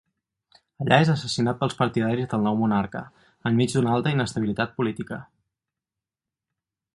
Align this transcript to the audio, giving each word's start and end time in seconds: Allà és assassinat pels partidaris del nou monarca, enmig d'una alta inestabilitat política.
Allà 0.83 0.97
és 1.03 1.09
assassinat 1.13 1.59
pels 1.59 1.75
partidaris 1.81 2.31
del 2.31 2.41
nou 2.45 2.57
monarca, 2.61 3.03
enmig 3.51 3.75
d'una 3.77 3.93
alta 3.99 4.15
inestabilitat 4.17 4.75
política. 4.81 5.21